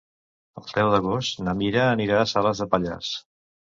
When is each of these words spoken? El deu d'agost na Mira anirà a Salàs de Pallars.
El 0.61 0.65
deu 0.77 0.89
d'agost 0.95 1.43
na 1.51 1.57
Mira 1.61 1.87
anirà 1.93 2.19
a 2.25 2.29
Salàs 2.35 2.67
de 2.67 2.73
Pallars. 2.77 3.19